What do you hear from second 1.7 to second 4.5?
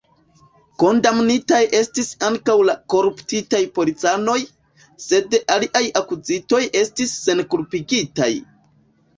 estis ankaŭ la koruptitaj policanoj,